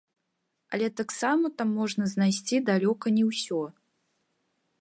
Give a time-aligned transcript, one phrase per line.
[0.77, 3.63] Але таксама там можна знайсці далёка не ўсё.